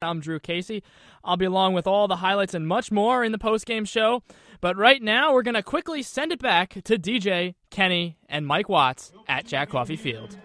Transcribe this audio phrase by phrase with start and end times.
[0.00, 0.84] I'm Drew Casey.
[1.24, 4.22] I'll be along with all the highlights and much more in the post-game show.
[4.60, 8.68] But right now, we're going to quickly send it back to DJ, Kenny, and Mike
[8.68, 10.38] Watts at Jack Coffey Field.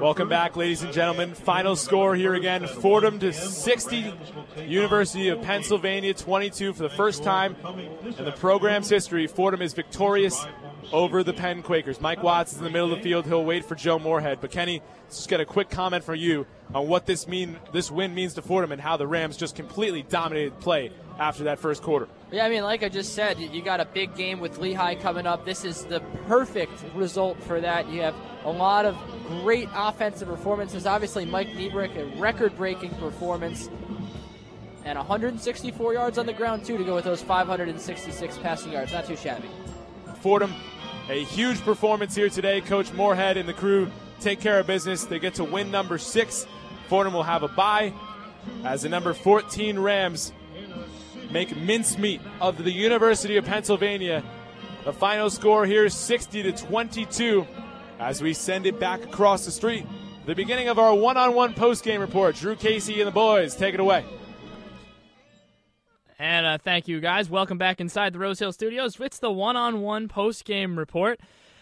[0.00, 1.34] Welcome back, ladies and gentlemen.
[1.34, 4.14] Final score here again Fordham to 60,
[4.64, 7.56] University of Pennsylvania 22 for the first time
[8.18, 9.26] in the program's history.
[9.26, 10.46] Fordham is victorious
[10.92, 12.00] over the Penn Quakers.
[12.00, 13.26] Mike Watts is in the middle of the field.
[13.26, 14.40] He'll wait for Joe Moorhead.
[14.40, 18.14] But Kenny, just get a quick comment from you on what this mean this win
[18.14, 22.08] means to Fordham and how the Rams just completely dominated play after that first quarter.
[22.32, 25.26] Yeah, I mean, like I just said, you got a big game with Lehigh coming
[25.26, 25.44] up.
[25.44, 27.88] This is the perfect result for that.
[27.90, 28.96] You have a lot of
[29.28, 30.86] great offensive performances.
[30.86, 33.68] Obviously, Mike Nebrich, a record breaking performance.
[34.86, 38.92] And 164 yards on the ground, too, to go with those 566 passing yards.
[38.92, 39.50] Not too shabby.
[40.22, 40.54] Fordham,
[41.10, 42.62] a huge performance here today.
[42.62, 45.04] Coach Moorhead and the crew take care of business.
[45.04, 46.46] They get to win number six.
[46.88, 47.92] Fordham will have a bye
[48.64, 50.32] as the number 14 Rams
[51.30, 54.22] make mincemeat of the University of Pennsylvania.
[54.84, 57.46] The final score here is 60 to 22
[57.98, 59.86] as we send it back across the street.
[60.26, 62.36] The beginning of our one on one post game report.
[62.36, 64.04] Drew Casey and the boys, take it away.
[66.18, 67.30] And uh, thank you, guys.
[67.30, 69.00] Welcome back inside the Rose Hill Studios.
[69.00, 71.18] It's the one on one post game report.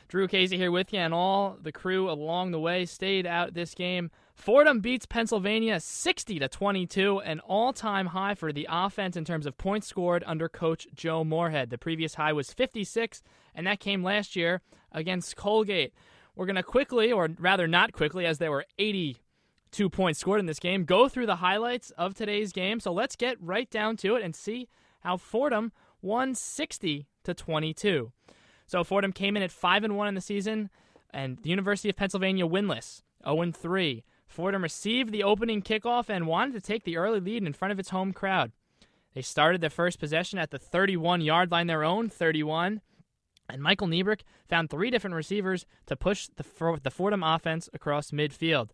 [0.08, 3.74] Drew Casey here with you, and all the crew along the way stayed out this
[3.74, 4.10] game.
[4.38, 9.58] Fordham beats Pennsylvania 60 to 22, an all-time high for the offense in terms of
[9.58, 11.70] points scored under coach Joe Moorhead.
[11.70, 13.20] The previous high was 56,
[13.52, 15.92] and that came last year against Colgate.
[16.36, 20.46] We're going to quickly, or rather not quickly, as there were 82 points scored in
[20.46, 22.78] this game, go through the highlights of today's game.
[22.78, 24.68] So let's get right down to it and see
[25.00, 28.12] how Fordham won 60 to 22.
[28.66, 30.70] So Fordham came in at 5 and 1 in the season,
[31.10, 34.04] and the University of Pennsylvania winless, 0 and 3.
[34.28, 37.78] Fordham received the opening kickoff and wanted to take the early lead in front of
[37.78, 38.52] its home crowd.
[39.14, 42.82] They started their first possession at the 31 yard line, their own 31.
[43.48, 46.44] And Michael Nebrich found three different receivers to push the,
[46.82, 48.68] the Fordham offense across midfield.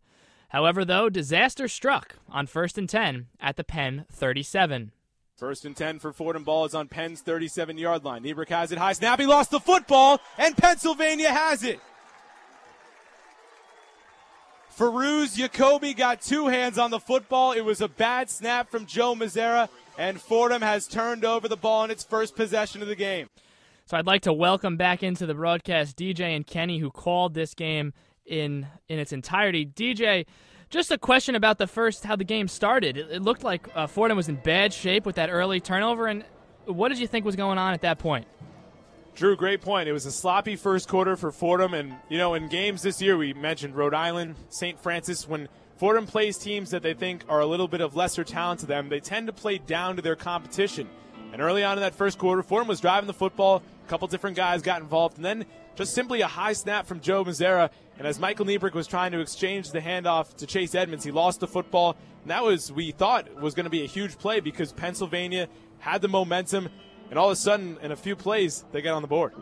[0.48, 4.93] However, though, disaster struck on first and 10 at the Penn 37.
[5.37, 8.22] First and 10 for Fordham ball is on Penn's 37 yard line.
[8.22, 9.19] Nebrich has it high snap.
[9.19, 11.81] He lost the football, and Pennsylvania has it.
[14.77, 17.53] Farouz Jacoby got two hands on the football.
[17.53, 21.85] It was a bad snap from Joe Mazzara, and Fordham has turned over the ball
[21.85, 23.29] in its first possession of the game.
[23.87, 27.55] So I'd like to welcome back into the broadcast DJ and Kenny, who called this
[27.55, 27.93] game
[28.27, 29.65] in in its entirety.
[29.65, 30.27] DJ,
[30.71, 32.97] just a question about the first how the game started.
[32.97, 36.25] It, it looked like uh, Fordham was in bad shape with that early turnover, and
[36.65, 38.27] what did you think was going on at that point?
[39.14, 39.88] Drew, great point.
[39.88, 43.16] It was a sloppy first quarter for Fordham, and you know, in games this year,
[43.16, 44.76] we mentioned Rhode Island, St.
[44.80, 45.28] Francis.
[45.28, 48.66] When Fordham plays teams that they think are a little bit of lesser talent to
[48.66, 50.88] them, they tend to play down to their competition.
[51.32, 53.62] And early on in that first quarter, Fordham was driving the football.
[53.86, 55.46] A couple different guys got involved, and then
[55.76, 57.70] just simply a high snap from Joe Mazzara.
[57.98, 61.38] And as Michael Nebrich was trying to exchange the handoff to Chase Edmonds, he lost
[61.38, 61.96] the football.
[62.22, 65.46] And that was, we thought, was going to be a huge play because Pennsylvania
[65.78, 66.69] had the momentum
[67.10, 69.32] and all of a sudden, in a few plays, they get on the board.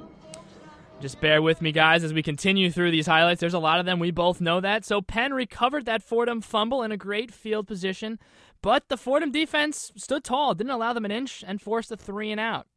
[1.01, 3.41] Just bear with me, guys, as we continue through these highlights.
[3.41, 3.99] There's a lot of them.
[3.99, 4.85] We both know that.
[4.85, 8.21] So Penn recovered that Fordham fumble in a great field position,
[8.63, 12.31] but the Fordham defense stood tall, didn't allow them an inch, and forced a three
[12.31, 12.69] and out.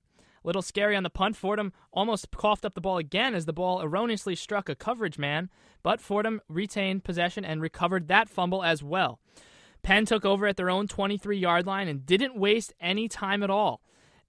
[0.43, 1.35] Little scary on the punt.
[1.35, 5.49] Fordham almost coughed up the ball again as the ball erroneously struck a coverage man,
[5.83, 9.19] but Fordham retained possession and recovered that fumble as well.
[9.83, 13.51] Penn took over at their own 23 yard line and didn't waste any time at
[13.51, 13.81] all.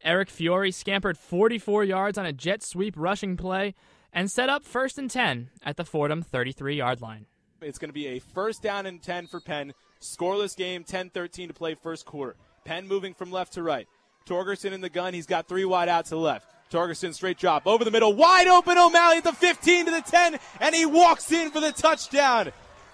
[0.03, 3.75] Eric Fiore scampered 44 yards on a jet sweep rushing play
[4.13, 7.27] and set up first and 10 at the Fordham 33 yard line.
[7.61, 9.73] It's going to be a first down and 10 for Penn.
[10.01, 12.37] Scoreless game, 10 13 to play first quarter.
[12.65, 13.89] Penn moving from left to right.
[14.27, 15.15] Torgersen in the gun.
[15.15, 16.47] He's got three wide out to left.
[16.71, 18.13] Torgersen straight drop over the middle.
[18.13, 21.73] Wide open O'Malley at the 15 to the 10, and he walks in for the
[21.73, 22.53] touchdown.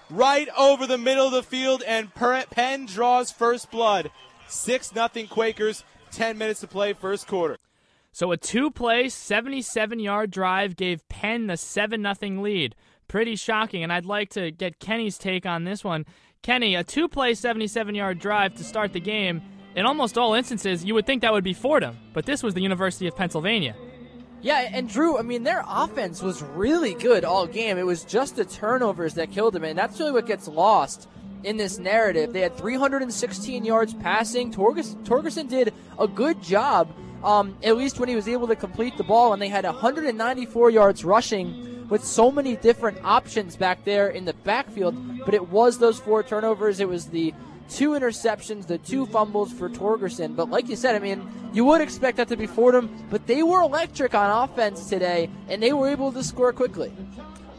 [0.09, 4.11] Right over the middle of the field, and Penn draws first blood.
[4.47, 5.83] 6 0 Quakers.
[6.15, 7.57] 10 minutes to play, first quarter.
[8.11, 12.75] So a two play, 77 yard drive gave Penn the 7 0 lead.
[13.07, 16.05] Pretty shocking, and I'd like to get Kenny's take on this one.
[16.41, 19.41] Kenny, a two play, 77 yard drive to start the game.
[19.75, 22.61] In almost all instances, you would think that would be Fordham, but this was the
[22.61, 23.75] University of Pennsylvania.
[24.41, 27.77] Yeah, and Drew, I mean, their offense was really good all game.
[27.77, 31.07] It was just the turnovers that killed them, and that's really what gets lost
[31.43, 32.33] in this narrative.
[32.33, 34.51] They had 316 yards passing.
[34.51, 36.93] Torgersen did a good job,
[37.23, 40.69] um, at least when he was able to complete the ball, and they had 194
[40.69, 44.95] yards rushing with so many different options back there in the backfield.
[45.25, 46.79] But it was those four turnovers.
[46.79, 47.33] It was the
[47.69, 50.35] two interceptions, the two fumbles for Torgersen.
[50.35, 53.43] But like you said, I mean, you would expect that to be Fordham, but they
[53.43, 56.91] were electric on offense today, and they were able to score quickly.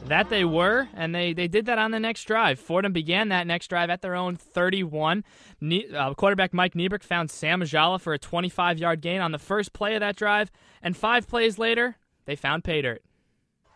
[0.09, 2.61] That they were, and they, they did that on the next drive.
[2.61, 5.25] Fordham began that next drive at their own 31.
[5.63, 9.39] Ne- uh, quarterback Mike Nebrich found Sam Ajala for a 25 yard gain on the
[9.39, 10.51] first play of that drive,
[10.83, 11.97] and five plays later,
[12.27, 13.03] they found pay dirt.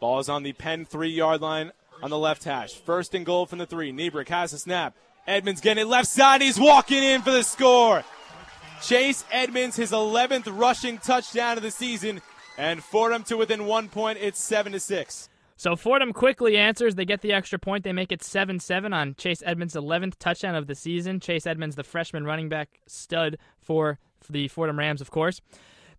[0.00, 1.72] Ball is on the Penn three yard line
[2.02, 2.74] on the left hash.
[2.74, 3.90] First and goal from the three.
[3.90, 4.94] Nebrich has a snap.
[5.26, 6.42] Edmonds getting it left side.
[6.42, 8.04] He's walking in for the score.
[8.82, 12.20] Chase Edmonds, his 11th rushing touchdown of the season,
[12.56, 14.18] and Fordham to within one point.
[14.20, 15.28] It's seven to six.
[15.58, 16.94] So Fordham quickly answers.
[16.94, 17.82] They get the extra point.
[17.82, 21.18] They make it 7 7 on Chase Edmonds' 11th touchdown of the season.
[21.18, 23.98] Chase Edmonds, the freshman running back stud for
[24.30, 25.40] the Fordham Rams, of course.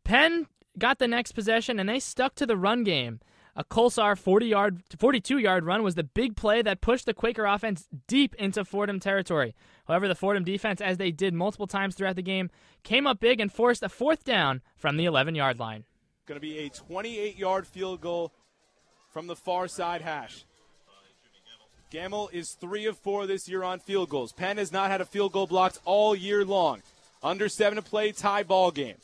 [0.05, 0.47] Penn
[0.77, 3.19] got the next possession, and they stuck to the run game.
[3.53, 7.45] A Kolsar 40 yard, 42 yard run was the big play that pushed the Quaker
[7.45, 9.53] offense deep into Fordham territory.
[9.89, 12.49] However, the Fordham defense, as they did multiple times throughout the game,
[12.83, 15.83] came up big and forced a fourth down from the 11 yard line.
[16.27, 18.31] Going to be a 28 yard field goal
[19.11, 20.45] from the far side hash.
[21.89, 24.31] Gamble is three of four this year on field goals.
[24.31, 26.83] Penn has not had a field goal blocked all year long.
[27.23, 28.95] Under seven to play, tie ball game.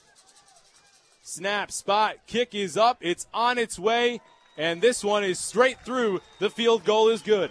[1.23, 2.99] Snap, spot, kick is up.
[3.01, 4.21] It's on its way,
[4.57, 6.21] and this one is straight through.
[6.39, 7.49] The field goal is good.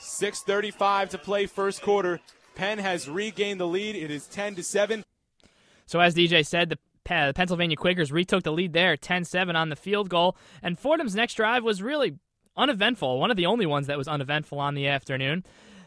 [0.00, 2.20] 6:35 to play first quarter.
[2.56, 3.94] Penn has regained the lead.
[3.94, 5.04] It is 10 to 7.
[5.86, 10.08] So as DJ said, the Pennsylvania Quakers retook the lead there, 10-7 on the field
[10.08, 12.18] goal, and Fordham's next drive was really
[12.56, 13.18] uneventful.
[13.18, 15.44] One of the only ones that was uneventful on the afternoon.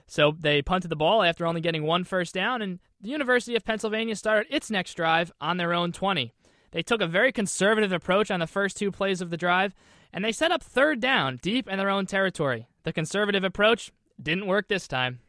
[0.07, 3.65] So they punted the ball after only getting one first down, and the University of
[3.65, 6.31] Pennsylvania started its next drive on their own 20.
[6.71, 9.73] They took a very conservative approach on the first two plays of the drive,
[10.13, 12.67] and they set up third down deep in their own territory.
[12.83, 13.91] The conservative approach
[14.21, 15.19] didn't work this time.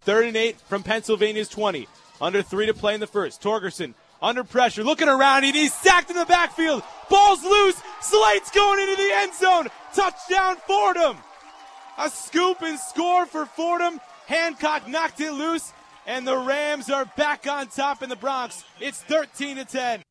[0.00, 1.88] Third and eight from Pennsylvania's 20.
[2.20, 3.42] Under three to play in the first.
[3.42, 6.82] Torgersen under pressure, looking around, and he's sacked in the backfield.
[7.10, 7.80] Ball's loose.
[8.00, 9.68] Slate's going into the end zone.
[9.94, 11.16] Touchdown, Fordham.
[11.98, 14.00] A scoop and score for Fordham.
[14.26, 15.72] Hancock knocked it loose,
[16.06, 18.64] and the Rams are back on top in the Bronx.
[18.80, 20.02] It's 13 to 10.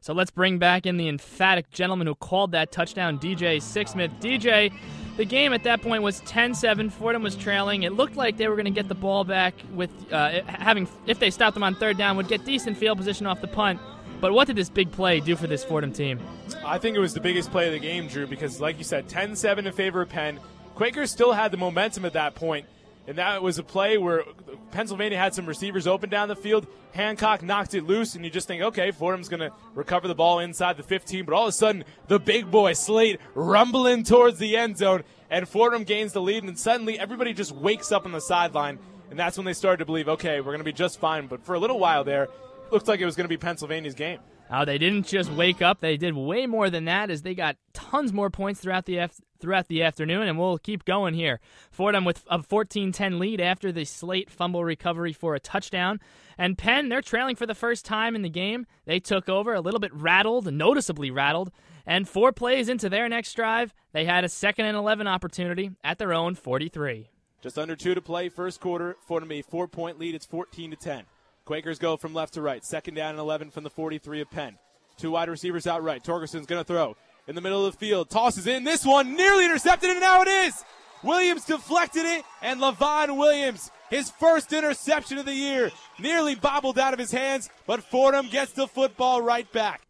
[0.00, 4.20] So let's bring back in the emphatic gentleman who called that touchdown, DJ Sixsmith.
[4.20, 4.70] DJ,
[5.16, 6.90] the game at that point was 10-7.
[6.90, 7.84] Fordham was trailing.
[7.84, 11.18] It looked like they were going to get the ball back with uh, having if
[11.18, 13.80] they stopped them on third down would get decent field position off the punt.
[14.20, 16.18] But what did this big play do for this Fordham team?
[16.64, 19.08] I think it was the biggest play of the game, Drew, because like you said,
[19.08, 20.40] 10-7 in favor of Penn.
[20.74, 22.66] Quakers still had the momentum at that point,
[23.06, 24.24] and that was a play where
[24.70, 26.66] Pennsylvania had some receivers open down the field.
[26.92, 30.38] Hancock knocked it loose, and you just think, okay, Fordham's going to recover the ball
[30.38, 31.24] inside the 15.
[31.24, 35.48] But all of a sudden, the big boy Slate rumbling towards the end zone, and
[35.48, 38.78] Fordham gains the lead, and suddenly everybody just wakes up on the sideline,
[39.10, 41.26] and that's when they started to believe, okay, we're going to be just fine.
[41.26, 42.30] But for a little while there, it
[42.72, 44.20] looked like it was going to be Pennsylvania's game.
[44.50, 47.56] Oh, they didn't just wake up; they did way more than that, as they got
[47.72, 51.38] tons more points throughout the af- throughout the afternoon, and we'll keep going here.
[51.70, 56.00] Fordham with a 14-10 lead after the Slate fumble recovery for a touchdown,
[56.38, 58.66] and Penn they're trailing for the first time in the game.
[58.86, 61.52] They took over a little bit rattled, noticeably rattled,
[61.84, 65.98] and four plays into their next drive, they had a second and 11 opportunity at
[65.98, 67.10] their own 43.
[67.42, 68.96] Just under two to play, first quarter.
[69.06, 70.14] Fordham a four-point lead.
[70.14, 71.04] It's 14 to 10.
[71.44, 72.64] Quakers go from left to right.
[72.64, 74.56] Second down and 11 from the 43 of Penn.
[74.96, 76.02] Two wide receivers out right.
[76.02, 76.96] Torgersen's going to throw
[77.26, 78.10] in the middle of the field.
[78.10, 78.64] Tosses in.
[78.64, 80.64] This one nearly intercepted, and now it is.
[81.02, 86.94] Williams deflected it, and Levon Williams, his first interception of the year, nearly bobbled out
[86.94, 89.82] of his hands, but Fordham gets the football right back.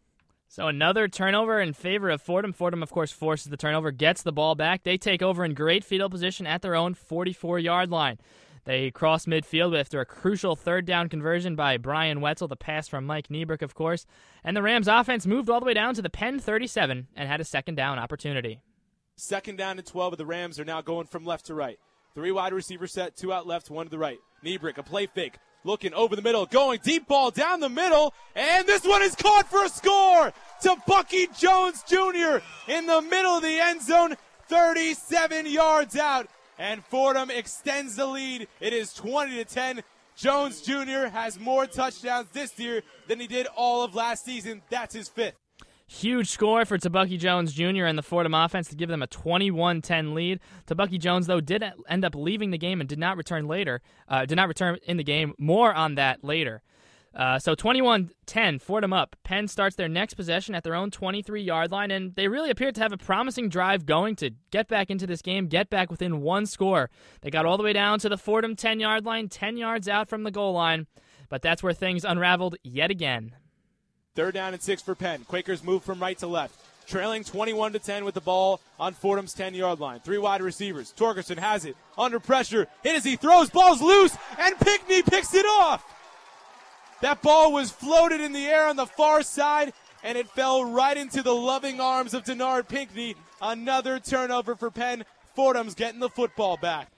[0.49, 2.53] So another turnover in favor of Fordham.
[2.53, 4.83] Fordham, of course, forces the turnover, gets the ball back.
[4.83, 8.17] They take over in great field position at their own 44 yard line.
[8.65, 13.05] They cross midfield after a crucial third down conversion by Brian Wetzel, the pass from
[13.05, 14.07] Mike Nebrich, of course.
[14.43, 17.39] And the Rams offense moved all the way down to the Penn 37 and had
[17.39, 18.61] a second down opportunity.
[19.17, 21.77] Second down and 12 of the Rams are now going from left to right.
[22.15, 24.17] Three wide receiver set, two out left, one to the right.
[24.43, 28.65] Nebrich, a play fake, looking over the middle, going deep ball down the middle, and
[28.67, 32.39] this one is caught for a score to Bucky Jones Jr.
[32.67, 34.15] in the middle of the end zone,
[34.47, 38.47] 37 yards out and Fordham extends the lead.
[38.59, 39.83] It is 20 to 10.
[40.15, 41.07] Jones Jr.
[41.11, 44.61] has more touchdowns this year than he did all of last season.
[44.69, 45.35] That's his fifth.
[45.87, 47.85] Huge score for Tebucky Jones Jr.
[47.85, 50.39] and the Fordham offense to give them a 21 10 lead.
[50.65, 54.25] Tebucky Jones, though, did end up leaving the game and did not return later, uh,
[54.25, 55.35] did not return in the game.
[55.37, 56.63] More on that later.
[57.15, 59.15] Uh, so 21 10, Fordham up.
[59.23, 62.71] Penn starts their next possession at their own 23 yard line, and they really appear
[62.71, 66.21] to have a promising drive going to get back into this game, get back within
[66.21, 66.89] one score.
[67.21, 70.09] They got all the way down to the Fordham 10 yard line, 10 yards out
[70.09, 70.87] from the goal line,
[71.29, 73.33] but that's where things unraveled yet again.
[74.15, 75.23] Third down and six for Penn.
[75.25, 76.59] Quakers move from right to left.
[76.87, 80.01] Trailing 21 to 10 with the ball on Fordham's 10 yard line.
[80.01, 80.93] Three wide receivers.
[80.95, 82.67] Torgersen has it under pressure.
[82.83, 83.49] Hit as he throws.
[83.49, 85.94] Ball's loose, and Pinkney picks it off.
[87.01, 89.73] That ball was floated in the air on the far side,
[90.03, 93.15] and it fell right into the loving arms of Denard Pinkney.
[93.41, 95.03] Another turnover for Penn.
[95.35, 96.89] Fordham's getting the football back.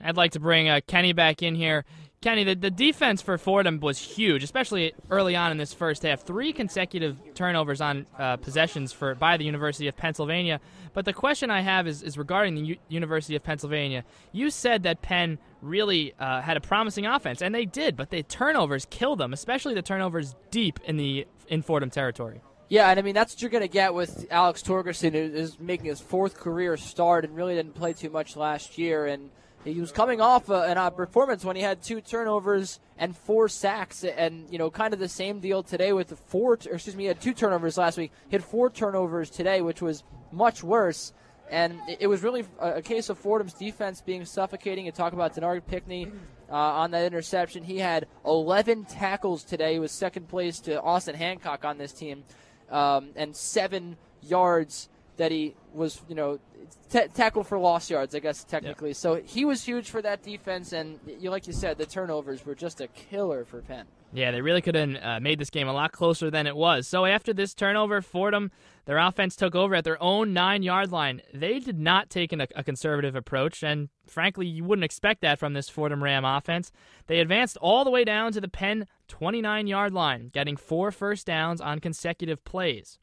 [0.00, 1.84] I'd like to bring uh, Kenny back in here.
[2.22, 6.20] Kenny, the, the defense for Fordham was huge, especially early on in this first half.
[6.20, 10.60] Three consecutive turnovers on uh, possessions for by the University of Pennsylvania.
[10.92, 14.04] But the question I have is, is regarding the U- University of Pennsylvania.
[14.32, 18.22] You said that Penn really uh, had a promising offense, and they did, but the
[18.22, 22.42] turnovers killed them, especially the turnovers deep in the in Fordham territory.
[22.68, 25.58] Yeah, and I mean that's what you're going to get with Alex Torgersen, who is
[25.58, 29.06] making his fourth career start and really didn't play too much last year.
[29.06, 29.30] And
[29.64, 33.48] he was coming off a, an, a performance when he had two turnovers and four
[33.48, 36.52] sacks, and you know, kind of the same deal today with four.
[36.52, 38.12] Or excuse me, he had two turnovers last week.
[38.28, 40.02] He had four turnovers today, which was
[40.32, 41.12] much worse.
[41.50, 44.86] And it, it was really a, a, case of Fordham's defense being suffocating.
[44.86, 46.10] You talk about Denard Pinkney
[46.48, 47.64] uh, on that interception.
[47.64, 49.74] He had 11 tackles today.
[49.74, 52.24] He was second place to Austin Hancock on this team,
[52.70, 54.88] um, and seven yards
[55.20, 56.38] that he was, you know,
[56.88, 58.94] t- tackle for lost yards, I guess technically.
[58.94, 62.54] So he was huge for that defense, and you like you said, the turnovers were
[62.54, 63.84] just a killer for Penn.
[64.14, 66.88] Yeah, they really could have uh, made this game a lot closer than it was.
[66.88, 68.50] So after this turnover, Fordham,
[68.86, 71.20] their offense took over at their own nine yard line.
[71.34, 75.52] They did not take an, a conservative approach, and frankly, you wouldn't expect that from
[75.52, 76.72] this Fordham Ram offense.
[77.08, 81.26] They advanced all the way down to the Penn 29 yard line, getting four first
[81.26, 82.98] downs on consecutive plays.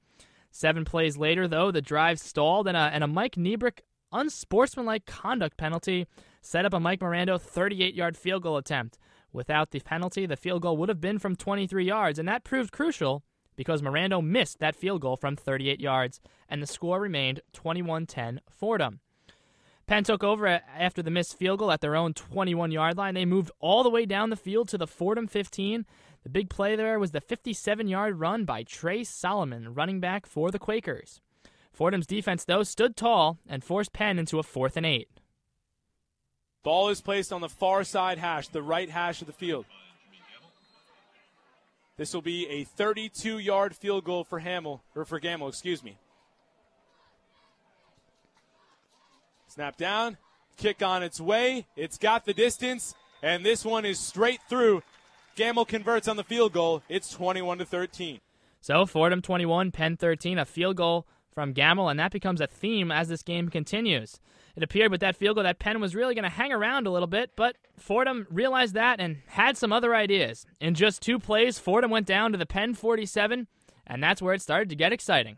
[0.57, 5.55] Seven plays later, though, the drive stalled, and a, and a Mike Nebrich unsportsmanlike conduct
[5.55, 6.07] penalty
[6.41, 8.97] set up a Mike Mirando 38 yard field goal attempt.
[9.31, 12.71] Without the penalty, the field goal would have been from 23 yards, and that proved
[12.71, 13.21] crucial
[13.55, 18.41] because Mirando missed that field goal from 38 yards, and the score remained 21 10
[18.49, 19.01] Fordham.
[19.85, 23.13] Penn took over after the missed field goal at their own 21 yard line.
[23.13, 25.85] They moved all the way down the field to the Fordham 15
[26.27, 30.51] the big play there was the 57 yard run by Trey Solomon, running back for
[30.51, 31.21] the Quakers.
[31.71, 35.07] Fordham's defense, though, stood tall and forced Penn into a fourth and eight.
[36.63, 39.63] Ball is placed on the far side hash, the right hash of the field.
[41.95, 45.97] This will be a 32 yard field goal for Hamill, or for Gamble, excuse me.
[49.47, 50.17] Snap down,
[50.57, 51.67] kick on its way.
[51.77, 54.83] It's got the distance, and this one is straight through
[55.37, 56.81] Gamble converts on the field goal.
[56.89, 58.19] It's 21 to 13.
[58.59, 62.91] So Fordham 21, Penn 13, a field goal from Gamble, and that becomes a theme
[62.91, 64.19] as this game continues.
[64.55, 66.89] It appeared with that field goal that Penn was really going to hang around a
[66.89, 70.47] little bit, but Fordham realized that and had some other ideas.
[70.59, 73.45] In just two plays, Fordham went down to the Penn 47,
[73.85, 75.37] and that's where it started to get exciting.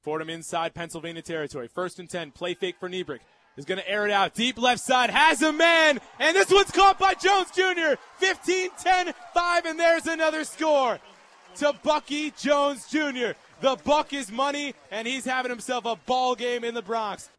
[0.00, 1.66] Fordham inside Pennsylvania territory.
[1.66, 3.18] First and 10, play fake for Nebrich
[3.56, 4.34] is going to air it out.
[4.34, 7.96] Deep left side has a man, and this one's caught by Jones Jr.
[8.16, 10.98] 15 10 5, and there's another score
[11.56, 13.32] to Bucky Jones Jr.
[13.60, 17.30] The buck is money, and he's having himself a ball game in the Bronx.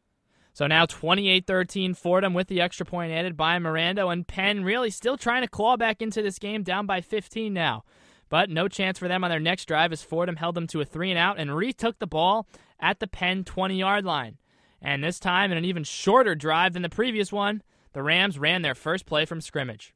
[0.54, 4.90] So now 28 13 Fordham with the extra point added by Mirando, and Penn really
[4.90, 7.84] still trying to claw back into this game down by 15 now.
[8.30, 10.86] But no chance for them on their next drive as Fordham held them to a
[10.86, 12.48] three and out and retook the ball
[12.80, 14.38] at the Penn 20 yard line.
[14.82, 17.64] And this time, in an even shorter drive than the previous one,
[17.94, 19.94] the Rams ran their first play from scrimmage.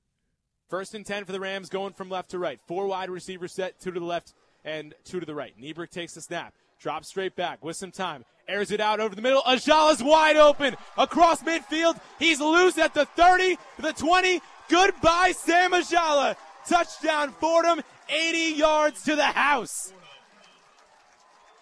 [0.70, 2.60] First and 10 for the Rams going from left to right.
[2.68, 4.34] Four wide receivers set, two to the left
[4.64, 5.54] and two to the right.
[5.60, 9.22] Nebrich takes the snap, drops straight back with some time, airs it out over the
[9.22, 9.42] middle.
[9.42, 12.00] Ajala's wide open across midfield.
[12.20, 14.42] He's loose at the 30, the 20.
[14.70, 16.36] Goodbye, Sam Ajala.
[16.68, 19.92] Touchdown, Fordham, 80 yards to the house.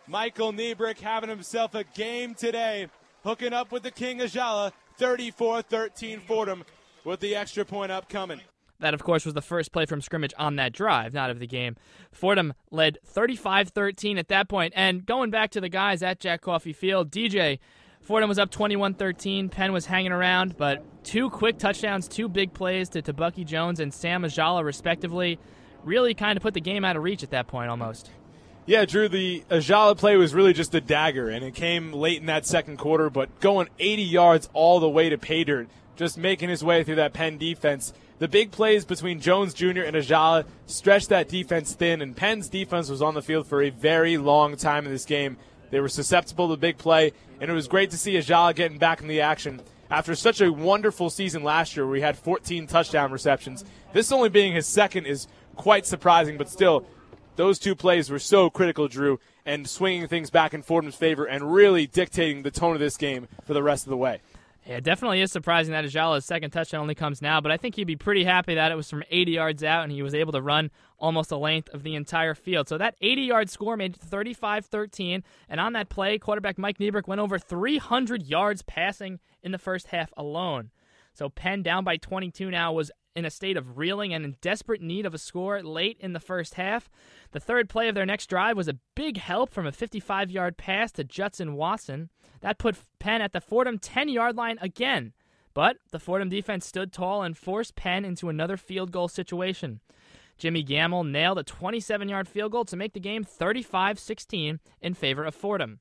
[0.06, 2.88] Michael Nebrich having himself a game today
[3.28, 6.64] hooking up with the King Ajala, 34-13 Fordham
[7.04, 8.40] with the extra point upcoming.
[8.80, 11.48] That, of course, was the first play from scrimmage on that drive, not of the
[11.48, 11.76] game.
[12.10, 14.72] Fordham led 35 13 at that point.
[14.78, 17.60] And going back to the guys at Jack Coffey Field, DJ,
[18.00, 19.50] Fordham was up 21 13.
[19.50, 23.82] Penn was hanging around, but two quick touchdowns, two big plays to, to Bucky Jones
[23.82, 25.38] and Sam Ajala, respectively,
[25.84, 28.10] really kind of put the game out of reach at that point almost.
[28.68, 32.26] Yeah, Drew, the Ajala play was really just a dagger, and it came late in
[32.26, 36.50] that second quarter, but going 80 yards all the way to pay dirt, just making
[36.50, 37.94] his way through that Penn defense.
[38.20, 39.84] the big plays between Jones Jr.
[39.84, 43.70] and Ajala stretched that defense thin, and Penn's defense was on the field for a
[43.70, 45.38] very long time in this game.
[45.70, 49.00] They were susceptible to big play, and it was great to see Ajala getting back
[49.00, 53.14] in the action after such a wonderful season last year where he had 14 touchdown
[53.14, 53.64] receptions.
[53.94, 56.86] This only being his second is quite surprising, but still,
[57.38, 61.54] those two plays were so critical, Drew, and swinging things back in Fordham's favor and
[61.54, 64.20] really dictating the tone of this game for the rest of the way.
[64.66, 67.76] Yeah, it definitely is surprising that Ajala's second touchdown only comes now, but I think
[67.76, 70.34] he'd be pretty happy that it was from 80 yards out and he was able
[70.34, 72.68] to run almost the length of the entire field.
[72.68, 75.24] So that 80 yard score made it 35 13.
[75.48, 79.88] And on that play, quarterback Mike Nebrich went over 300 yards passing in the first
[79.88, 80.72] half alone.
[81.14, 84.82] So Penn down by 22 now was in a state of reeling and in desperate
[84.82, 86.88] need of a score late in the first half.
[87.32, 90.56] The third play of their next drive was a big help from a 55 yard
[90.56, 92.10] pass to Justin Watson.
[92.42, 95.14] That put Penn at the Fordham 10 yard line again.
[95.56, 99.80] But the Fordham defense stood tall and forced Penn into another field goal situation.
[100.38, 104.94] Jimmy Gamble nailed a 27 yard field goal to make the game 35 16 in
[104.94, 105.80] favor of Fordham.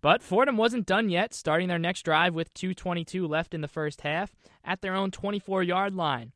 [0.00, 4.00] But Fordham wasn't done yet, starting their next drive with 2.22 left in the first
[4.02, 6.32] half at their own 24 yard line.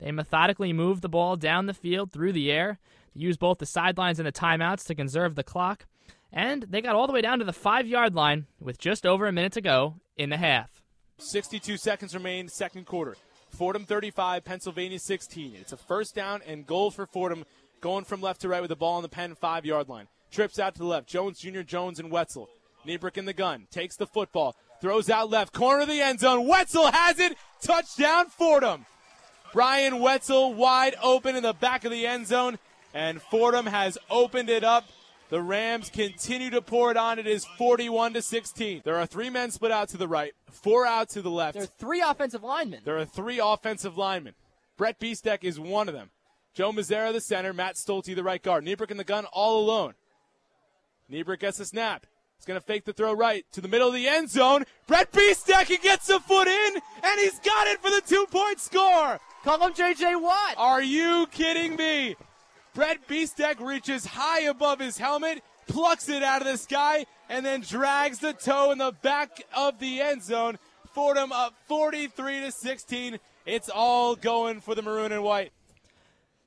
[0.00, 2.78] They methodically moved the ball down the field through the air,
[3.14, 5.86] they used both the sidelines and the timeouts to conserve the clock,
[6.32, 9.26] and they got all the way down to the five yard line with just over
[9.26, 10.82] a minute to go in the half.
[11.18, 13.16] 62 seconds remain, second quarter.
[13.50, 15.56] Fordham 35, Pennsylvania 16.
[15.60, 17.44] It's a first down and goal for Fordham,
[17.80, 20.06] going from left to right with the ball on the Penn five yard line.
[20.30, 21.08] Trips out to the left.
[21.08, 22.48] Jones Jr., Jones, and Wetzel.
[22.86, 23.66] Nebrich in the gun.
[23.70, 24.56] Takes the football.
[24.80, 25.52] Throws out left.
[25.52, 26.46] Corner of the end zone.
[26.46, 27.36] Wetzel has it.
[27.60, 28.86] Touchdown, Fordham.
[29.52, 32.58] Brian Wetzel wide open in the back of the end zone,
[32.94, 34.84] and Fordham has opened it up.
[35.28, 37.18] The Rams continue to pour it on.
[37.18, 38.82] It is 41 to 16.
[38.84, 41.54] There are three men split out to the right, four out to the left.
[41.54, 42.80] There are three offensive linemen.
[42.84, 44.34] There are three offensive linemen.
[44.76, 46.10] Brett Biestek is one of them.
[46.54, 47.52] Joe Mazzara, the center.
[47.52, 48.64] Matt Stolte, the right guard.
[48.64, 49.94] Nebrich in the gun all alone.
[51.10, 52.06] Nebrich gets a snap.
[52.36, 54.64] He's going to fake the throw right to the middle of the end zone.
[54.86, 59.20] Brett Biestek, he gets a foot in, and he's got it for the two-point score.
[59.44, 60.16] Call him J.J.
[60.16, 60.54] Watt.
[60.58, 62.14] Are you kidding me?
[62.74, 67.62] Brett Biestek reaches high above his helmet, plucks it out of the sky, and then
[67.62, 70.58] drags the toe in the back of the end zone.
[70.92, 73.18] Fordham up 43 to 16.
[73.46, 75.52] It's all going for the maroon and white.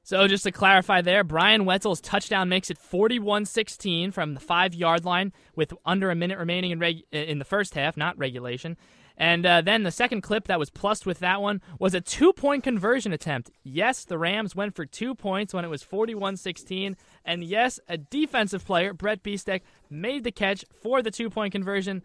[0.03, 5.31] So just to clarify there, Brian Wetzel's touchdown makes it 41-16 from the 5-yard line
[5.55, 8.77] with under a minute remaining in reg- in the first half, not regulation.
[9.17, 12.33] And uh, then the second clip that was plussed with that one was a two
[12.33, 13.51] point conversion attempt.
[13.63, 16.97] Yes, the Rams went for two points when it was 41 16.
[17.23, 22.01] And yes, a defensive player, Brett Biestek, made the catch for the two point conversion.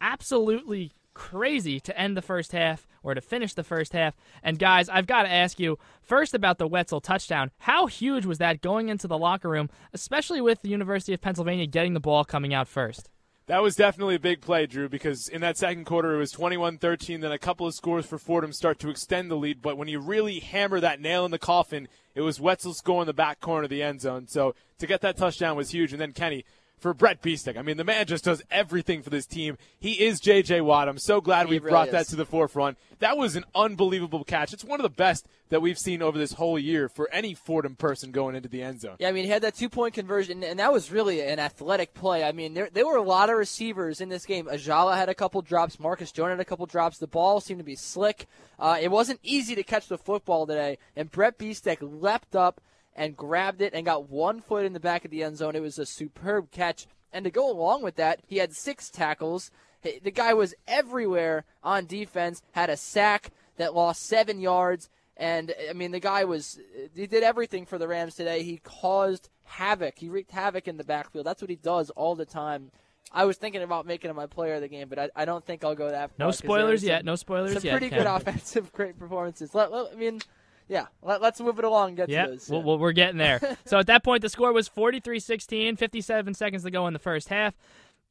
[0.00, 4.14] Absolutely crazy to end the first half or to finish the first half.
[4.42, 7.50] And guys, I've got to ask you first about the Wetzel touchdown.
[7.58, 11.66] How huge was that going into the locker room, especially with the University of Pennsylvania
[11.66, 13.10] getting the ball coming out first?
[13.48, 17.22] That was definitely a big play, Drew, because in that second quarter it was 21-13.
[17.22, 19.62] Then a couple of scores for Fordham start to extend the lead.
[19.62, 23.06] But when you really hammer that nail in the coffin, it was Wetzel score in
[23.06, 24.26] the back corner of the end zone.
[24.26, 25.92] So to get that touchdown was huge.
[25.92, 26.44] And then Kenny,
[26.78, 27.56] for Brett Biestek.
[27.56, 29.58] I mean, the man just does everything for this team.
[29.78, 30.60] He is J.J.
[30.60, 30.88] Watt.
[30.88, 31.92] I'm so glad we really brought is.
[31.92, 32.78] that to the forefront.
[33.00, 34.52] That was an unbelievable catch.
[34.52, 37.76] It's one of the best that we've seen over this whole year for any Fordham
[37.76, 38.96] person going into the end zone.
[38.98, 41.94] Yeah, I mean, he had that two point conversion, and that was really an athletic
[41.94, 42.24] play.
[42.24, 44.46] I mean, there, there were a lot of receivers in this game.
[44.46, 46.98] Ajala had a couple drops, Marcus Jones had a couple drops.
[46.98, 48.26] The ball seemed to be slick.
[48.58, 52.60] Uh, it wasn't easy to catch the football today, and Brett Biestek leapt up
[52.98, 55.54] and grabbed it and got one foot in the back of the end zone.
[55.56, 56.86] It was a superb catch.
[57.12, 59.50] And to go along with that, he had six tackles.
[59.82, 64.90] The guy was everywhere on defense, had a sack that lost seven yards.
[65.16, 66.58] And I mean, the guy was,
[66.94, 68.42] he did everything for the Rams today.
[68.42, 69.98] He caused havoc.
[69.98, 71.24] He wreaked havoc in the backfield.
[71.24, 72.70] That's what he does all the time.
[73.12, 75.44] I was thinking about making him my player of the game, but I, I don't
[75.44, 76.26] think I'll go that far.
[76.26, 77.04] No spoilers are yet.
[77.06, 77.70] No spoilers Some yet.
[77.72, 78.00] pretty Ken.
[78.00, 79.54] good offensive, great performances.
[79.54, 80.20] Let, let- I mean,
[80.68, 82.48] yeah, let, us move it along and get Yeah, to those.
[82.50, 83.40] well, well, we're getting there.
[83.64, 87.28] so at that point, the score was 43-16, 57 seconds to go in the first
[87.28, 87.54] half.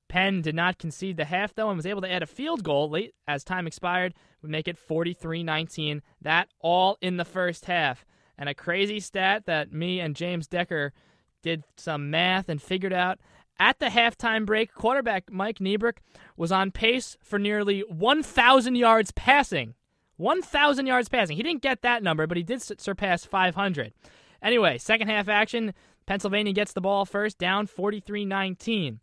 [0.07, 2.89] Penn did not concede the half, though, and was able to add a field goal
[2.89, 6.01] late as time expired, would make it 43-19.
[6.21, 8.05] That all in the first half.
[8.37, 10.93] And a crazy stat that me and James Decker
[11.41, 13.19] did some math and figured out.
[13.59, 15.97] At the halftime break, quarterback Mike Nebrich
[16.35, 19.73] was on pace for nearly 1,000 yards passing.
[20.17, 21.37] 1,000 yards passing.
[21.37, 23.93] He didn't get that number, but he did surpass 500.
[24.41, 25.73] Anyway, second half action.
[26.05, 28.99] Pennsylvania gets the ball first, down 43 19.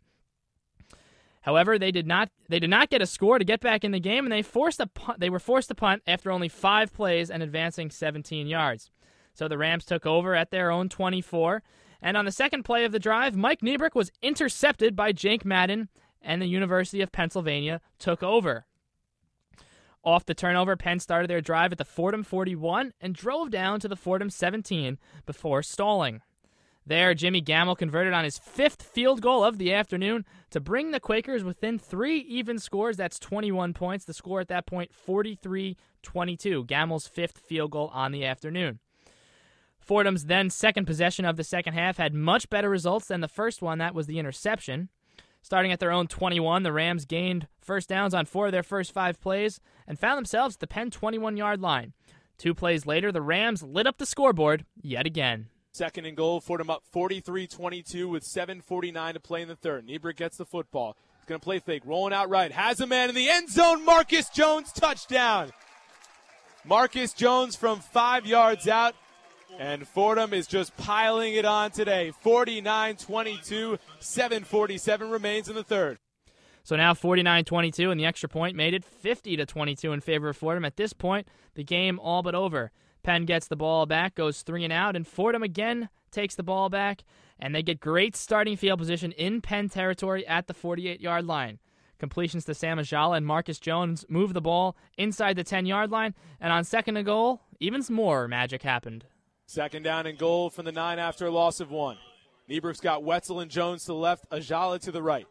[1.41, 3.99] However, they did not they did not get a score to get back in the
[3.99, 7.29] game, and they forced a punt, they were forced to punt after only five plays
[7.29, 8.89] and advancing 17 yards.
[9.33, 11.61] So the Rams took over at their own 24,
[12.01, 15.89] and on the second play of the drive, Mike Nebrich was intercepted by Jake Madden,
[16.19, 18.65] and the University of Pennsylvania took over.
[20.05, 23.87] Off the turnover, Penn started their drive at the Fordham 41 and drove down to
[23.87, 26.21] the Fordham 17 before stalling.
[26.85, 30.99] There, Jimmy Gamble converted on his fifth field goal of the afternoon to bring the
[30.99, 32.97] Quakers within three even scores.
[32.97, 34.05] That's 21 points.
[34.05, 36.65] The score at that point, 43 22.
[36.65, 38.79] Gamble's fifth field goal on the afternoon.
[39.79, 43.63] Fordham's then second possession of the second half had much better results than the first
[43.63, 43.79] one.
[43.79, 44.89] That was the interception.
[45.45, 48.91] Starting at their own 21, the Rams gained first downs on four of their first
[48.91, 51.93] five plays and found themselves at the Penn 21 yard line.
[52.39, 55.49] Two plays later, the Rams lit up the scoreboard yet again.
[55.71, 56.41] Second and goal.
[56.41, 59.87] Fordham up 43-22 with 7:49 to play in the third.
[59.87, 60.97] Nebrich gets the football.
[61.19, 62.51] He's going to play fake, rolling out right.
[62.51, 63.85] Has a man in the end zone.
[63.85, 65.51] Marcus Jones touchdown.
[66.65, 68.95] Marcus Jones from five yards out.
[69.57, 72.11] And Fordham is just piling it on today.
[72.23, 75.97] 49-22, 7:47 remains in the third.
[76.63, 80.37] So now 49-22 and the extra point made it 50 to 22 in favor of
[80.37, 80.65] Fordham.
[80.65, 82.71] At this point, the game all but over.
[83.03, 86.69] Penn gets the ball back, goes three and out, and Fordham again takes the ball
[86.69, 87.03] back,
[87.37, 91.59] and they get great starting field position in Penn territory at the 48 yard line.
[91.99, 96.15] Completions to Sam Ajala and Marcus Jones move the ball inside the 10 yard line,
[96.41, 99.05] and on second and goal, even some more magic happened.
[99.47, 101.97] Second down and goal from the nine after a loss of one.
[102.49, 105.27] Nebrich's got Wetzel and Jones to the left, Ajala to the right.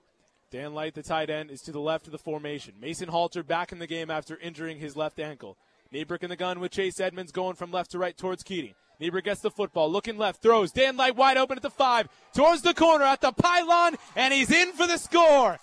[0.50, 2.74] Dan Light, the tight end, is to the left of the formation.
[2.80, 5.56] Mason Halter back in the game after injuring his left ankle.
[5.92, 8.74] Nebrich in the gun with Chase Edmonds going from left to right towards Keating.
[9.00, 10.70] Nebrich gets the football, looking left, throws.
[10.70, 14.50] Dan Light wide open at the five, towards the corner at the pylon, and he's
[14.50, 15.58] in for the score.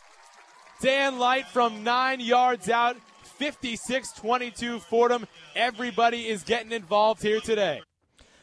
[0.81, 5.25] Dan Light from nine yards out, 56 22 Fordham.
[5.55, 7.81] Everybody is getting involved here today.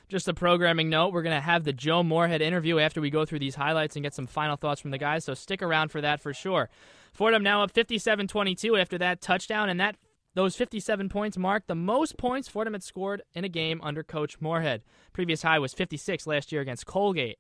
[0.09, 3.27] Just a programming note, we're going to have the Joe Moorhead interview after we go
[3.27, 6.01] through these highlights and get some final thoughts from the guys, so stick around for
[6.01, 6.71] that for sure.
[7.13, 9.97] Fordham now up 57 22 after that touchdown, and that
[10.35, 14.41] those 57 points mark the most points Fordham had scored in a game under Coach
[14.41, 14.83] Moorhead.
[15.13, 17.39] Previous high was 56 last year against Colgate.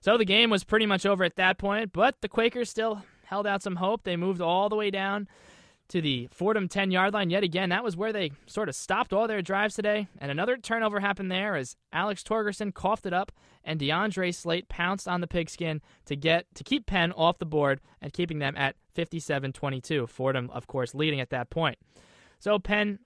[0.00, 3.46] So the game was pretty much over at that point, but the Quakers still held
[3.46, 4.04] out some hope.
[4.04, 5.28] They moved all the way down
[5.90, 7.68] to the Fordham 10 yard line yet again.
[7.68, 10.08] That was where they sort of stopped all their drives today.
[10.18, 13.32] And another turnover happened there as Alex Torgersen coughed it up
[13.64, 17.80] and DeAndre Slate pounced on the pigskin to get to keep Penn off the board
[18.00, 20.06] and keeping them at 57 22.
[20.06, 21.78] Fordham, of course, leading at that point.
[22.38, 23.00] So Penn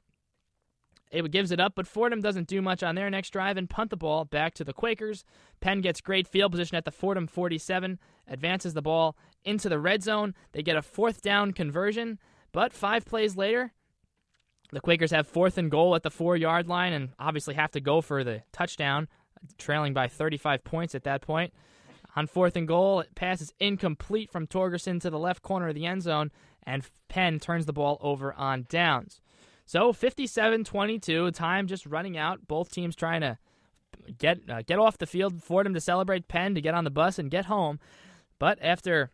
[1.14, 3.90] it gives it up, but Fordham doesn't do much on their next drive and punt
[3.90, 5.24] the ball back to the Quakers.
[5.60, 10.02] Penn gets great field position at the Fordham 47, advances the ball into the red
[10.02, 10.34] zone.
[10.52, 12.18] They get a fourth down conversion,
[12.54, 13.72] but five plays later,
[14.72, 17.80] the Quakers have fourth and goal at the four yard line and obviously have to
[17.80, 19.08] go for the touchdown,
[19.58, 21.52] trailing by 35 points at that point.
[22.14, 25.84] On fourth and goal, it passes incomplete from Torgersen to the left corner of the
[25.84, 26.30] end zone,
[26.62, 29.20] and Penn turns the ball over on downs.
[29.66, 32.46] So 57-22, time just running out.
[32.46, 33.36] Both teams trying to
[34.18, 36.90] get uh, get off the field for them to celebrate Penn to get on the
[36.90, 37.80] bus and get home.
[38.38, 39.10] But after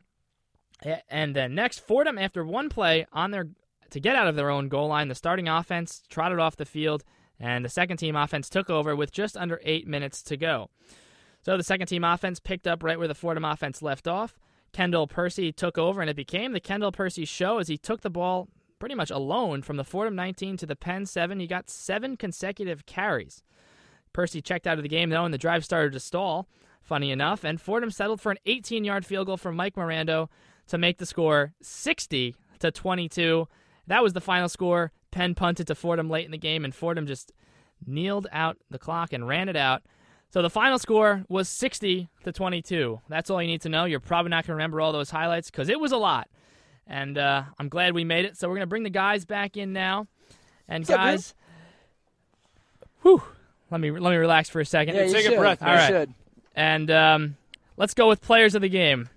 [1.08, 3.48] and then next Fordham after one play on their
[3.90, 7.04] to get out of their own goal line, the starting offense trotted off the field
[7.40, 10.70] and the second team offense took over with just under 8 minutes to go.
[11.42, 14.38] So the second team offense picked up right where the Fordham offense left off.
[14.72, 18.10] Kendall Percy took over, and it became the Kendall Percy show as he took the
[18.10, 21.40] ball pretty much alone from the Fordham 19 to the Penn 7.
[21.40, 23.42] He got seven consecutive carries.
[24.12, 26.46] Percy checked out of the game, though, and the drive started to stall,
[26.82, 30.28] funny enough, and Fordham settled for an 18 yard field goal from Mike Mirando
[30.70, 33.46] to make the score 60 to 22.
[33.86, 34.90] That was the final score.
[35.10, 37.32] Penn punted to Fordham late in the game, and Fordham just
[37.86, 39.82] kneeled out the clock and ran it out.
[40.32, 43.00] So the final score was 60 to 22.
[43.08, 43.84] That's all you need to know.
[43.84, 46.28] You're probably not going to remember all those highlights because it was a lot.
[46.86, 48.36] And uh, I'm glad we made it.
[48.36, 50.06] So we're going to bring the guys back in now.
[50.68, 51.34] And What's up, guys,
[53.02, 53.22] whew,
[53.72, 54.94] let me let me relax for a second.
[54.94, 55.38] Yeah, you Take a should.
[55.38, 55.74] breath, You man.
[55.74, 55.88] All right.
[55.88, 56.14] should.
[56.54, 57.36] And um,
[57.76, 59.08] let's go with players of the game.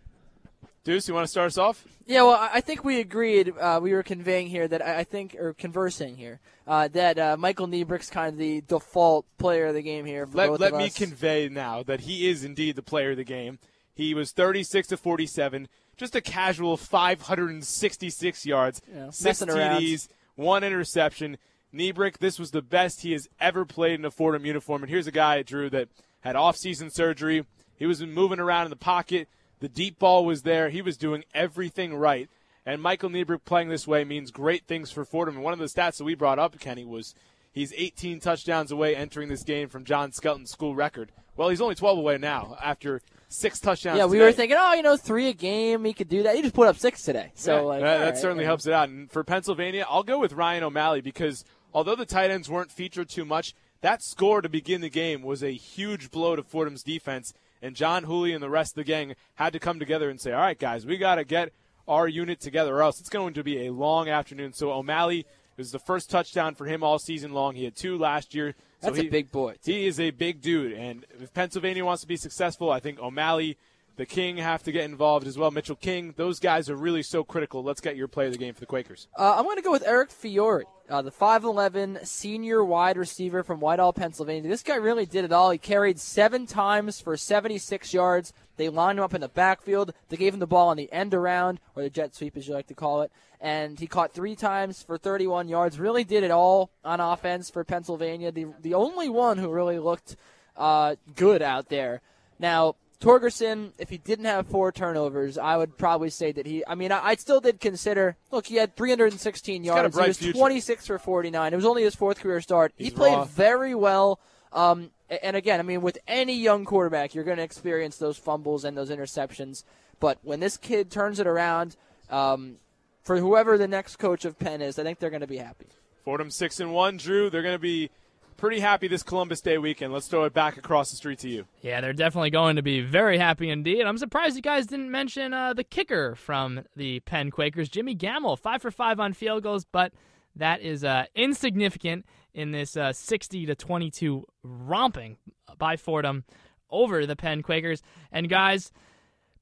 [0.84, 1.86] Deuce, you want to start us off?
[2.06, 3.54] Yeah, well, I think we agreed.
[3.58, 7.38] Uh, we were conveying here that I I think, or conversing here, uh, that uh,
[7.38, 10.26] Michael Nebrich's kind of the default player of the game here.
[10.28, 10.98] For Let, let me us.
[10.98, 13.60] convey now that he is indeed the player of the game.
[13.96, 19.40] He was 36 to 47, just a casual 566 yards, Yeah, six.
[19.40, 21.38] TDs, one interception.
[21.74, 24.84] Nebrich, this was the best he has ever played in a Fordham uniform.
[24.84, 25.90] And here's a guy, Drew, that
[26.22, 27.46] had off-season surgery.
[27.78, 29.28] He was moving around in the pocket.
[29.64, 30.68] The deep ball was there.
[30.68, 32.30] He was doing everything right.
[32.66, 35.36] And Michael Nebrich playing this way means great things for Fordham.
[35.36, 37.16] And one of the stats that we brought up, Kenny, was
[37.54, 41.14] he's 18 touchdowns away entering this game from John Skelton's school record.
[41.38, 44.00] Well, he's only 12 away now after six touchdowns.
[44.00, 44.26] Yeah, we today.
[44.26, 46.36] were thinking, oh, you know, three a game, he could do that.
[46.36, 47.32] He just put up six today.
[47.34, 48.50] So Yeah, like, that, that right, certainly yeah.
[48.50, 48.90] helps it out.
[48.90, 53.08] And for Pennsylvania, I'll go with Ryan O'Malley because although the tight ends weren't featured
[53.08, 57.34] too much, that score to begin the game was a huge blow to Fordham's defense.
[57.64, 60.34] And John Hooley and the rest of the gang had to come together and say,
[60.34, 61.54] all right, guys, we got to get
[61.88, 64.52] our unit together, or else it's going to be a long afternoon.
[64.54, 65.26] So O'Malley it
[65.58, 67.56] was the first touchdown for him all season long.
[67.56, 68.54] He had two last year.
[68.82, 69.54] So That's he- a big boy.
[69.64, 69.72] too.
[69.72, 73.58] he is a big dude, and if Pennsylvania wants to be successful, I think O'Malley,
[73.96, 75.52] the King have to get involved as well.
[75.52, 77.64] Mitchell King, those guys are really so critical.
[77.64, 79.08] Let's get your play of the game for the Quakers.
[79.18, 83.60] Uh, I'm going to go with Eric Fiore, uh, the 5'11 senior wide receiver from
[83.60, 84.50] Whitehall, Pennsylvania.
[84.50, 85.52] This guy really did it all.
[85.52, 88.34] He carried seven times for 76 yards.
[88.58, 89.94] They lined him up in the backfield.
[90.10, 92.54] They gave him the ball on the end around, or the jet sweep, as you
[92.54, 93.12] like to call it.
[93.40, 95.80] And he caught three times for 31 yards.
[95.80, 98.32] Really did it all on offense for Pennsylvania.
[98.32, 100.16] The, the only one who really looked
[100.56, 102.02] uh, good out there.
[102.40, 106.64] Now, Torgersen, if he didn't have four turnovers, I would probably say that he.
[106.66, 108.16] I mean, I, I still did consider.
[108.32, 109.98] Look, he had 316 got a yards.
[109.98, 110.38] He was future.
[110.40, 111.54] 26 for 49.
[111.54, 112.74] It was only his fourth career start.
[112.78, 113.26] he played raw.
[113.26, 114.20] very well.
[114.54, 118.64] Um, and again, I mean, with any young quarterback, you're going to experience those fumbles
[118.64, 119.64] and those interceptions.
[120.00, 121.76] But when this kid turns it around,
[122.10, 122.58] um,
[123.04, 125.68] for whoever the next coach of Penn is, I think they're going to be happy.
[126.06, 126.98] Fordham six and one.
[126.98, 127.90] Drew, they're going to be
[128.34, 129.94] pretty happy this Columbus Day weekend.
[129.94, 131.46] Let's throw it back across the street to you.
[131.62, 133.84] Yeah, they're definitely going to be very happy indeed.
[133.84, 138.36] I'm surprised you guys didn't mention uh, the kicker from the Penn Quakers, Jimmy Gamble,
[138.36, 139.94] five for five on field goals, but
[140.36, 145.18] that is uh, insignificant in this uh, 60 to 22 romping
[145.58, 146.24] by Fordham
[146.70, 147.82] over the Penn Quakers.
[148.12, 148.72] And guys,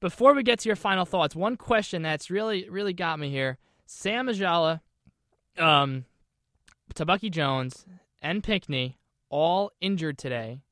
[0.00, 3.58] before we get to your final thoughts, one question that's really really got me here:
[3.86, 4.80] Sam Ajala,
[5.58, 6.04] um,
[6.94, 7.86] Tebucky Jones,
[8.22, 10.62] and Pinckney all injured today.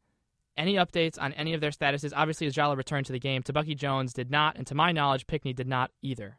[0.56, 2.12] Any updates on any of their statuses?
[2.14, 3.42] Obviously, Ajala returned to the game.
[3.42, 6.36] Tebucky Jones did not, and to my knowledge, Pinckney did not either.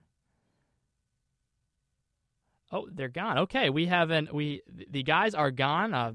[2.71, 3.37] Oh, they're gone.
[3.39, 4.33] Okay, we haven't.
[4.33, 5.93] We the guys are gone.
[5.93, 6.13] Uh,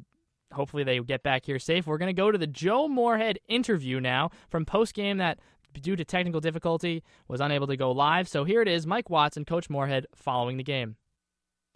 [0.53, 1.87] hopefully, they get back here safe.
[1.87, 5.39] We're going to go to the Joe Moorhead interview now from post game that,
[5.75, 8.29] due to technical difficulty, was unable to go live.
[8.29, 10.97] So here it is: Mike Watts and Coach Moorhead following the game.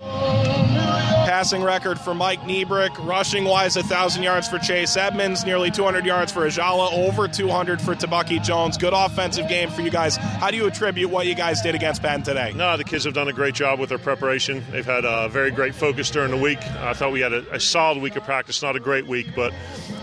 [0.00, 6.32] Passing record for Mike Nebrich, rushing wise, 1,000 yards for Chase Edmonds, nearly 200 yards
[6.32, 8.78] for Ajala, over 200 for Tebucky Jones.
[8.78, 10.16] Good offensive game for you guys.
[10.16, 12.52] How do you attribute what you guys did against Penn today?
[12.54, 14.64] No, the kids have done a great job with their preparation.
[14.70, 16.58] They've had a very great focus during the week.
[16.78, 19.52] I thought we had a, a solid week of practice, not a great week, but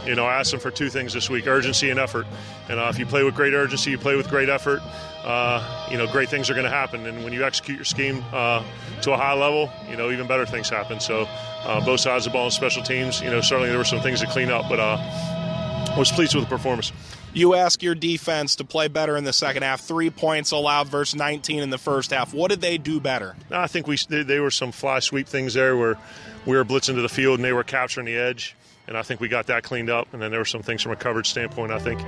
[0.06, 2.28] you know, I asked them for two things this week: urgency and effort.
[2.70, 4.82] And uh, if you play with great urgency, you play with great effort.
[5.28, 7.06] Uh, you know, great things are going to happen.
[7.06, 8.64] And when you execute your scheme uh,
[9.02, 11.02] to a high level, you know, even better things happen.
[11.02, 11.28] So,
[11.66, 14.00] uh, both sides of the ball and special teams, you know, certainly there were some
[14.00, 16.94] things to clean up, but uh, I was pleased with the performance.
[17.34, 19.82] You ask your defense to play better in the second half.
[19.82, 22.34] Three points allowed versus 19 in the first half.
[22.34, 23.36] What did they do better?
[23.52, 25.98] No, I think we there were some fly sweep things there where
[26.46, 28.56] we were blitzing to the field and they were capturing the edge,
[28.88, 30.08] and I think we got that cleaned up.
[30.14, 31.72] And then there were some things from a coverage standpoint.
[31.74, 32.02] I think,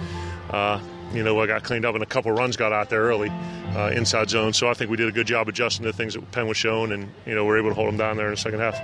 [0.50, 0.80] uh,
[1.14, 3.30] you know, I got cleaned up and a couple runs got out there early
[3.76, 4.54] uh, inside zone.
[4.54, 6.92] So I think we did a good job adjusting to things that Penn was showing,
[6.92, 8.80] and you know, we're able to hold them down there in the second half.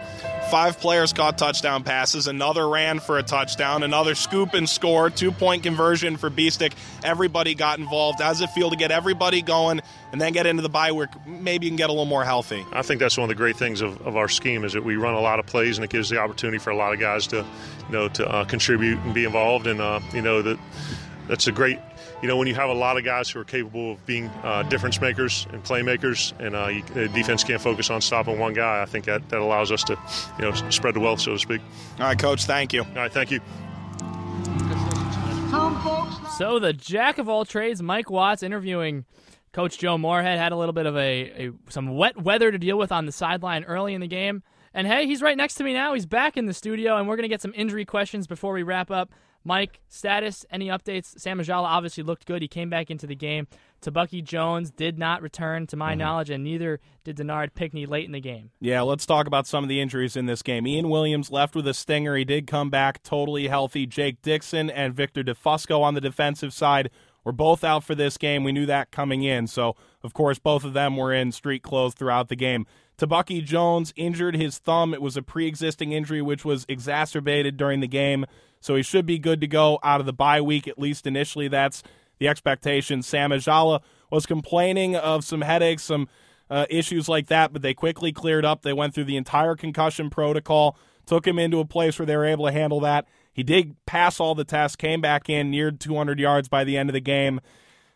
[0.50, 2.28] Five players caught touchdown passes.
[2.28, 3.84] Another ran for a touchdown.
[3.84, 5.10] Another scoop and score.
[5.10, 6.74] Two point conversion for Biestek.
[7.04, 8.22] Everybody got involved.
[8.22, 11.10] How does it feel to get everybody going and then get into the bye where
[11.26, 12.64] maybe you can get a little more healthy?
[12.72, 14.96] I think that's one of the great things of, of our scheme is that we
[14.98, 17.28] run a lot of plays and it gives the opportunity for a lot of guys
[17.28, 19.66] to, you know, to uh, contribute and be involved.
[19.66, 20.60] And uh, you know that
[21.28, 21.80] that's a great,
[22.22, 24.64] you know, when you have a lot of guys who are capable of being uh,
[24.64, 28.82] difference makers and playmakers, and uh, you, the defense can't focus on stopping one guy.
[28.82, 29.98] I think that, that allows us to,
[30.38, 31.62] you know, spread the wealth, so to speak.
[32.00, 32.82] All right, Coach, thank you.
[32.82, 33.40] All right, thank you.
[36.38, 39.06] So the jack of all trades, Mike Watts, interviewing
[39.54, 42.78] Coach Joe Moorhead, had a little bit of a, a some wet weather to deal
[42.78, 44.44] with on the sideline early in the game.
[44.74, 45.94] And hey, he's right next to me now.
[45.94, 48.92] He's back in the studio, and we're gonna get some injury questions before we wrap
[48.92, 49.12] up.
[49.48, 51.20] Mike, status, any updates?
[51.20, 52.42] Sam Ajala obviously looked good.
[52.42, 53.48] He came back into the game.
[53.80, 56.00] Tebucky Jones did not return, to my mm-hmm.
[56.00, 58.50] knowledge, and neither did Denard Pinkney late in the game.
[58.60, 60.66] Yeah, let's talk about some of the injuries in this game.
[60.66, 62.16] Ian Williams left with a stinger.
[62.16, 63.86] He did come back totally healthy.
[63.86, 66.90] Jake Dixon and Victor DeFusco on the defensive side
[67.24, 68.44] were both out for this game.
[68.44, 69.46] We knew that coming in.
[69.46, 72.66] So, of course, both of them were in street clothes throughout the game.
[72.98, 74.94] Tebucky Jones injured his thumb.
[74.94, 78.26] It was a pre existing injury which was exacerbated during the game.
[78.66, 81.48] So he should be good to go out of the bye week, at least initially.
[81.48, 81.84] That's
[82.18, 83.04] the expectation.
[83.04, 86.08] Sam Ajala was complaining of some headaches, some
[86.50, 88.64] uh, issues like that, but they quickly cleared up.
[88.64, 92.26] They went through the entire concussion protocol, took him into a place where they were
[92.26, 93.06] able to handle that.
[93.32, 96.90] He did pass all the tests, came back in, neared 200 yards by the end
[96.90, 97.42] of the game.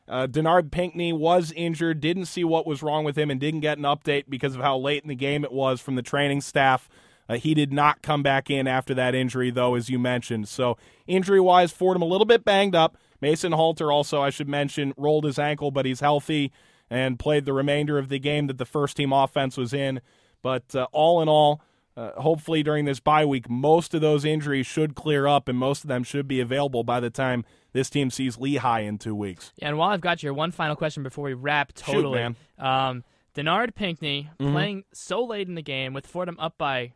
[0.08, 3.79] Uh, Denard Pinkney was injured, didn't see what was wrong with him, and didn't get
[3.79, 6.88] an update because of how late in the game it was from the training staff.
[7.30, 10.48] Uh, he did not come back in after that injury, though, as you mentioned.
[10.48, 12.98] So, injury wise, Fordham a little bit banged up.
[13.22, 16.52] Mason Halter also, I should mention, rolled his ankle, but he's healthy
[16.89, 20.02] and played the remainder of the game that the first team offense was in.
[20.42, 21.62] But uh, all in all,
[21.96, 25.84] uh, hopefully during this bye week, most of those injuries should clear up and most
[25.84, 29.52] of them should be available by the time this team sees Lehigh in two weeks.
[29.58, 32.24] Yeah, and while I've got your one final question before we wrap, totally.
[32.24, 33.04] Shoot, um,
[33.36, 34.52] Denard Pinkney Mhm.
[34.54, 36.94] playing so late in the game with Fordham up by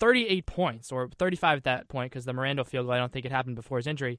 [0.00, 3.24] 38 points, or 35 at that point, because the Mirando field goal, I don't think
[3.24, 4.18] it happened before his injury.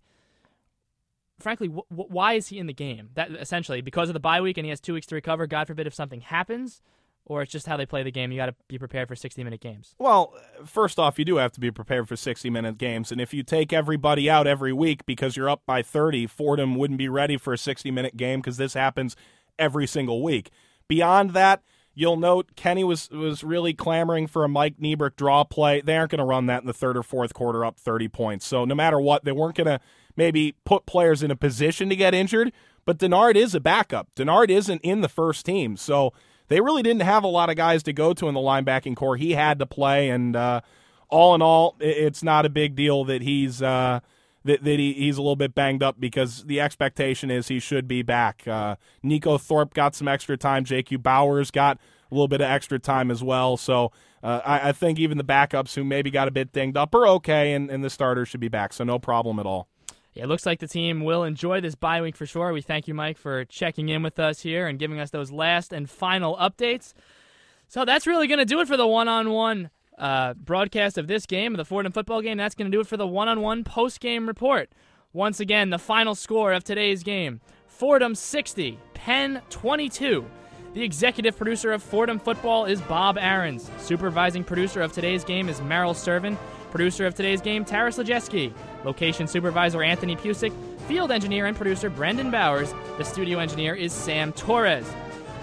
[1.40, 3.10] Frankly, wh- wh- why is he in the game?
[3.16, 5.48] That essentially because of the bye week and he has two weeks to recover.
[5.48, 6.82] God forbid if something happens,
[7.26, 8.32] or it's just how they play the game.
[8.32, 9.96] You got to be prepared for 60 minute games.
[10.00, 10.34] Well,
[10.66, 13.12] first off, you do have to be prepared for 60 minute games.
[13.12, 16.98] And if you take everybody out every week because you're up by 30, Fordham wouldn't
[16.98, 19.16] be ready for a 60 minute game because this happens
[19.58, 20.50] every single week.
[20.88, 21.62] Beyond that,
[22.00, 25.82] you'll note Kenny was, was really clamoring for a Mike Nebrich draw play.
[25.82, 28.48] They aren't going to run that in the third or fourth quarter up 30 points.
[28.48, 29.82] So no matter what, they weren't going to
[30.16, 32.54] maybe put players in a position to get injured.
[32.86, 34.08] But Denard is a backup.
[34.16, 35.76] Denard isn't in the first team.
[35.76, 36.14] So
[36.48, 39.18] they really didn't have a lot of guys to go to in the linebacking corps.
[39.18, 40.62] He had to play, and uh,
[41.10, 44.00] all in all, it's not a big deal that he's uh,
[44.50, 47.88] that, that he, he's a little bit banged up because the expectation is he should
[47.88, 48.48] be back.
[48.48, 50.66] Uh, Nico Thorpe got some extra time.
[50.66, 50.98] J.Q.
[51.00, 51.78] Bowers got
[52.12, 53.58] a little bit of extra time as well.
[53.58, 53.92] So
[54.24, 57.08] uh, I, I think even the backups who maybe got a bit dinged up are
[57.08, 58.74] okay, and, and the starters should be back.
[58.74, 59.68] So no problem at all.
[60.16, 62.52] It looks like the team will enjoy this bye week for sure.
[62.52, 65.72] We thank you, Mike, for checking in with us here and giving us those last
[65.72, 66.94] and final updates.
[67.68, 71.54] So that's really going to do it for the one-on-one uh, broadcast of this game,
[71.54, 72.38] the Fordham football game.
[72.38, 74.72] That's going to do it for the one-on-one post-game report.
[75.14, 80.26] Once again, the final score of today's game: Fordham 60, Penn 22.
[80.74, 83.72] The executive producer of Fordham football is Bob Aarons.
[83.80, 86.38] Supervising producer of today's game is Merrill Servin.
[86.70, 88.54] Producer of today's game, Taras Lajeski.
[88.86, 90.54] Location supervisor, Anthony Pusick.
[90.88, 92.72] Field engineer and producer, Brendan Bowers.
[93.00, 94.86] The studio engineer is Sam Torres.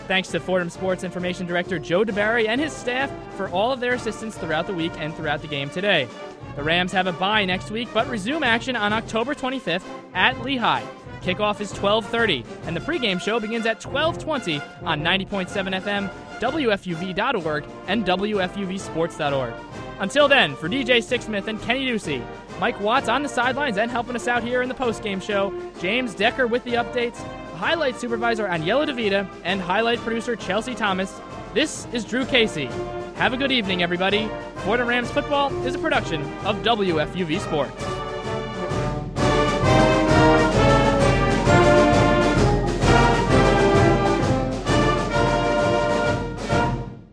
[0.07, 3.95] Thanks to Fordham Sports Information Director Joe DeBarry and his staff for all of their
[3.95, 6.07] assistance throughout the week and throughout the game today.
[6.55, 9.83] The Rams have a bye next week, but resume action on October 25th
[10.15, 10.85] at Lehigh.
[11.23, 18.05] Kickoff is 12:30, and the pregame show begins at 12:20 on 90.7 FM, WFUV.org, and
[18.07, 19.55] WFUVSports.org.
[19.99, 22.25] Until then, for DJ Sixsmith and Kenny Ducey,
[22.61, 26.15] Mike Watts on the sidelines and helping us out here in the postgame show, James
[26.15, 27.19] Decker with the updates,
[27.57, 31.21] highlight supervisor Aniela DeVita, and highlight producer Chelsea Thomas.
[31.55, 32.67] This is Drew Casey.
[33.17, 34.29] Have a good evening, everybody.
[34.59, 38.06] Fordham Rams football is a production of WFUV Sports.